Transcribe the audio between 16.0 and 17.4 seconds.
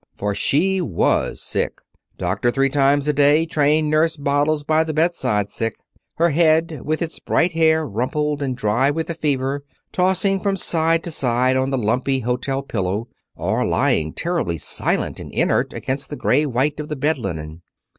the gray white of the bed